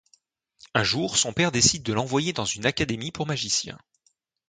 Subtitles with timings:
[0.73, 3.77] Un jour, son père décide de l'envoyer dans une académie pour magiciens.